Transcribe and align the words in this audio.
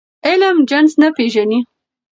علم 0.27 0.57
جنس 0.69 0.91
نه 1.01 1.09
پېژني. 1.15 1.59